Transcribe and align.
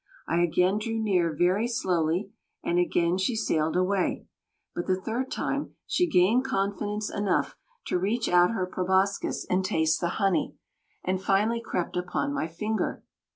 I 0.27 0.39
again 0.39 0.79
drew 0.79 0.97
near 0.97 1.31
very 1.31 1.67
slowly, 1.67 2.31
and 2.63 2.79
again 2.79 3.19
she 3.19 3.35
sailed 3.35 3.75
away, 3.75 4.25
but 4.73 4.87
the 4.87 4.99
third 4.99 5.29
time 5.29 5.75
she 5.85 6.09
gained 6.09 6.43
confidence 6.43 7.11
enough 7.13 7.55
to 7.85 7.99
reach 7.99 8.27
out 8.27 8.49
her 8.49 8.65
proboscis 8.65 9.45
and 9.47 9.63
taste 9.63 10.01
the 10.01 10.09
honey, 10.17 10.55
and 11.03 11.21
finally 11.21 11.61
crept 11.61 11.95
upon 11.95 12.33
my 12.33 12.47
finger. 12.47 13.03